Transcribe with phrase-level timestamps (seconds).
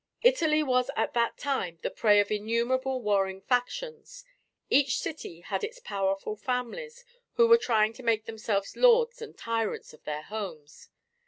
[0.23, 4.25] Italy was at that time the prey of innumerable warring factions.
[4.67, 9.93] Each city had its powerful families who were trying to make themselves lords and tyrants
[9.93, 10.89] of their homes.